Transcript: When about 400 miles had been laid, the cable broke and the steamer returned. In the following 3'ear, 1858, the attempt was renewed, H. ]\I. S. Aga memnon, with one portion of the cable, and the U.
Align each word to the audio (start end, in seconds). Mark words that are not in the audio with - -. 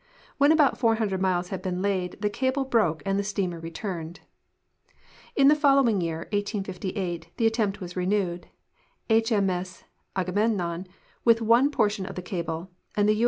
When 0.39 0.51
about 0.51 0.79
400 0.79 1.21
miles 1.21 1.49
had 1.49 1.61
been 1.61 1.79
laid, 1.83 2.19
the 2.19 2.29
cable 2.31 2.65
broke 2.65 3.03
and 3.05 3.19
the 3.19 3.23
steamer 3.23 3.59
returned. 3.59 4.21
In 5.35 5.47
the 5.47 5.53
following 5.53 5.99
3'ear, 5.99 6.17
1858, 6.33 7.27
the 7.37 7.45
attempt 7.45 7.79
was 7.81 7.95
renewed, 7.95 8.47
H. 9.11 9.31
]\I. 9.31 9.35
S. 9.37 9.83
Aga 10.15 10.31
memnon, 10.31 10.87
with 11.23 11.39
one 11.39 11.69
portion 11.69 12.07
of 12.07 12.15
the 12.15 12.23
cable, 12.23 12.71
and 12.97 13.07
the 13.07 13.13
U. 13.13 13.19